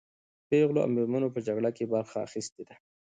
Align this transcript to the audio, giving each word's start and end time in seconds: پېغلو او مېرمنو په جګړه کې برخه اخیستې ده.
پېغلو 0.49 0.79
او 0.83 0.89
مېرمنو 0.95 1.33
په 1.35 1.39
جګړه 1.47 1.69
کې 1.77 1.89
برخه 1.93 2.17
اخیستې 2.27 2.61
ده. 2.67 2.75